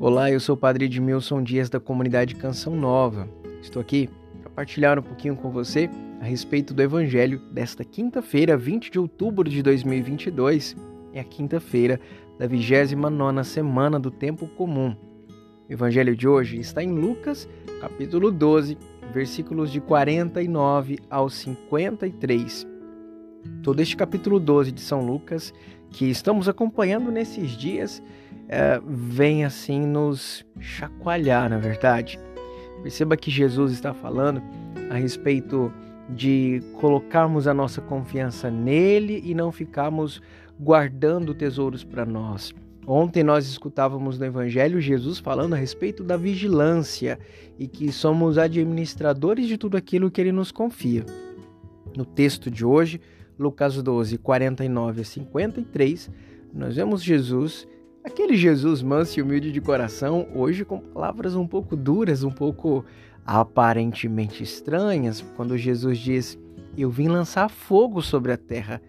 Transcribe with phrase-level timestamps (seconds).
[0.00, 3.28] Olá, eu sou o Padre Edmilson Dias da comunidade Canção Nova.
[3.60, 4.08] Estou aqui
[4.40, 5.90] para partilhar um pouquinho com você
[6.20, 10.76] a respeito do Evangelho desta quinta-feira, 20 de outubro de 2022.
[11.12, 11.98] É a quinta-feira
[12.38, 14.94] da 29 semana do Tempo Comum.
[15.68, 17.48] O Evangelho de hoje está em Lucas,
[17.80, 18.78] capítulo 12,
[19.12, 22.67] versículos de 49 ao 53.
[23.62, 25.52] Todo este capítulo 12 de São Lucas,
[25.90, 28.02] que estamos acompanhando nesses dias,
[28.48, 32.18] é, vem assim nos chacoalhar, na verdade.
[32.82, 34.42] Perceba que Jesus está falando
[34.90, 35.72] a respeito
[36.08, 40.22] de colocarmos a nossa confiança nele e não ficarmos
[40.58, 42.54] guardando tesouros para nós.
[42.86, 47.18] Ontem nós escutávamos no Evangelho Jesus falando a respeito da vigilância
[47.58, 51.04] e que somos administradores de tudo aquilo que ele nos confia.
[51.94, 52.98] No texto de hoje,
[53.38, 56.10] Lucas 12, 49 a 53,
[56.52, 57.68] nós vemos Jesus,
[58.02, 62.84] aquele Jesus manso e humilde de coração, hoje com palavras um pouco duras, um pouco
[63.24, 66.38] aparentemente estranhas, quando Jesus diz:
[66.76, 68.82] Eu vim lançar fogo sobre a terra,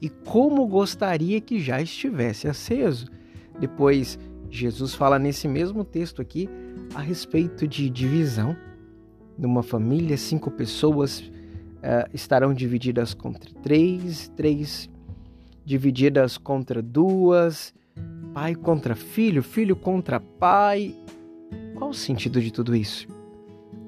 [0.00, 3.06] e como gostaria que já estivesse aceso.
[3.58, 6.48] Depois, Jesus fala nesse mesmo texto aqui
[6.94, 8.56] a respeito de divisão.
[9.36, 11.30] Numa família, cinco pessoas
[11.80, 14.88] uh, estarão divididas contra três, três
[15.64, 17.74] divididas contra duas,
[18.32, 20.94] pai contra filho, filho contra pai.
[21.74, 23.08] Qual o sentido de tudo isso?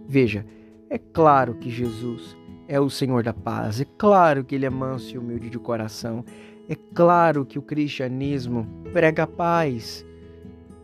[0.09, 0.45] Veja,
[0.91, 2.37] é claro que Jesus
[2.69, 6.25] é o Senhor da paz, é claro que ele é manso e humilde de coração,
[6.69, 10.07] é claro que o cristianismo prega paz,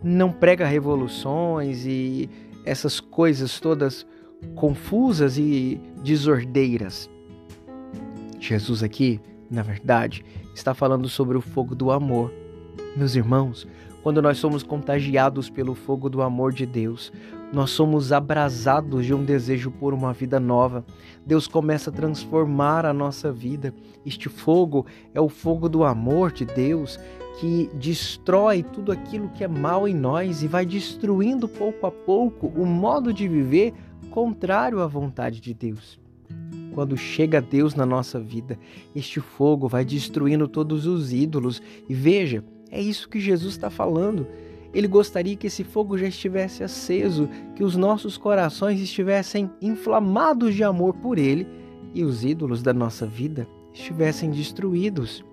[0.02, 2.28] não prega revoluções e
[2.64, 4.06] essas coisas todas
[4.54, 7.08] confusas e desordeiras.
[8.38, 12.32] Jesus aqui, na verdade, está falando sobre o fogo do amor.
[12.96, 13.66] Meus irmãos,
[14.02, 17.12] quando nós somos contagiados pelo fogo do amor de Deus,
[17.52, 20.84] nós somos abrasados de um desejo por uma vida nova.
[21.26, 23.74] Deus começa a transformar a nossa vida.
[24.04, 26.98] Este fogo é o fogo do amor de Deus
[27.40, 32.48] que destrói tudo aquilo que é mal em nós e vai destruindo pouco a pouco
[32.48, 33.72] o modo de viver
[34.18, 35.96] contrário à vontade de Deus.
[36.74, 38.58] Quando chega Deus na nossa vida,
[38.96, 41.62] este fogo vai destruindo todos os ídolos.
[41.88, 44.26] E veja, é isso que Jesus está falando.
[44.74, 50.64] Ele gostaria que esse fogo já estivesse aceso, que os nossos corações estivessem inflamados de
[50.64, 51.46] amor por Ele
[51.94, 55.24] e os ídolos da nossa vida estivessem destruídos.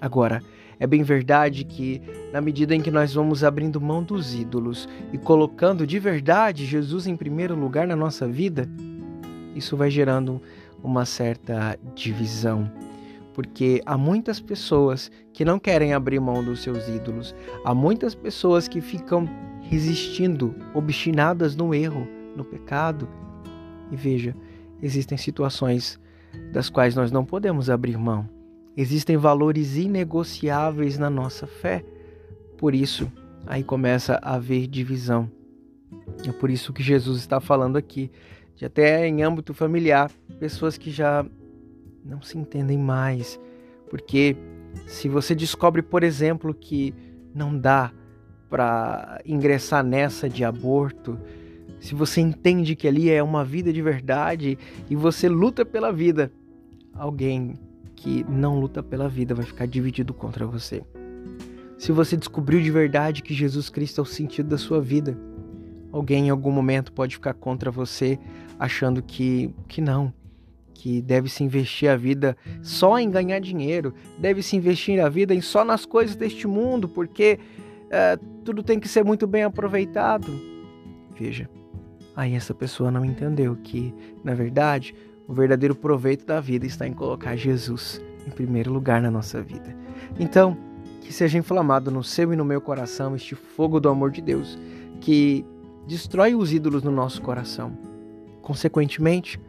[0.00, 0.42] Agora,
[0.80, 2.02] é bem verdade que,
[2.32, 7.06] na medida em que nós vamos abrindo mão dos ídolos e colocando de verdade Jesus
[7.06, 8.68] em primeiro lugar na nossa vida,
[9.54, 10.42] isso vai gerando
[10.82, 12.68] uma certa divisão
[13.40, 18.68] porque há muitas pessoas que não querem abrir mão dos seus ídolos, há muitas pessoas
[18.68, 19.28] que ficam
[19.62, 23.08] resistindo, obstinadas no erro, no pecado.
[23.90, 24.34] E veja,
[24.82, 25.98] existem situações
[26.52, 28.28] das quais nós não podemos abrir mão.
[28.80, 31.84] Existem valores inegociáveis na nossa fé.
[32.56, 33.12] Por isso,
[33.46, 35.30] aí começa a haver divisão.
[36.26, 38.10] É por isso que Jesus está falando aqui,
[38.56, 41.26] de até em âmbito familiar, pessoas que já
[42.02, 43.38] não se entendem mais.
[43.90, 44.34] Porque
[44.86, 46.94] se você descobre, por exemplo, que
[47.34, 47.92] não dá
[48.48, 51.18] para ingressar nessa de aborto,
[51.80, 54.56] se você entende que ali é uma vida de verdade
[54.88, 56.32] e você luta pela vida,
[56.94, 57.58] alguém
[58.00, 60.82] que não luta pela vida vai ficar dividido contra você.
[61.76, 65.18] Se você descobriu de verdade que Jesus Cristo é o sentido da sua vida,
[65.92, 68.18] alguém em algum momento pode ficar contra você
[68.58, 70.12] achando que que não,
[70.72, 75.34] que deve se investir a vida só em ganhar dinheiro, deve se investir a vida
[75.34, 77.38] em só nas coisas deste mundo, porque
[77.90, 80.32] é, tudo tem que ser muito bem aproveitado.
[81.18, 81.50] Veja,
[82.16, 83.94] aí essa pessoa não entendeu que,
[84.24, 84.94] na verdade,
[85.30, 89.76] o verdadeiro proveito da vida está em colocar Jesus em primeiro lugar na nossa vida.
[90.18, 90.56] Então,
[91.02, 94.58] que seja inflamado no seu e no meu coração este fogo do amor de Deus,
[95.00, 95.46] que
[95.86, 97.78] destrói os ídolos no nosso coração.
[98.42, 99.40] Consequentemente,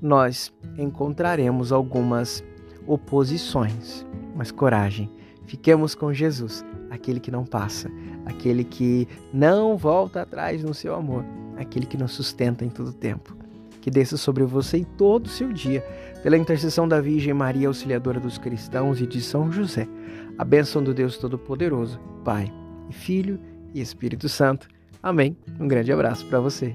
[0.00, 2.44] nós encontraremos algumas
[2.86, 5.10] oposições, mas coragem.
[5.44, 7.90] Fiquemos com Jesus, aquele que não passa,
[8.24, 11.24] aquele que não volta atrás no seu amor,
[11.56, 13.36] aquele que nos sustenta em todo tempo.
[13.86, 15.80] Que desça sobre você e todo o seu dia,
[16.20, 19.86] pela intercessão da Virgem Maria, auxiliadora dos cristãos e de São José,
[20.36, 22.52] a bênção do Deus Todo-Poderoso, Pai
[22.90, 23.38] e Filho
[23.72, 24.66] e Espírito Santo.
[25.00, 25.36] Amém.
[25.60, 26.74] Um grande abraço para você.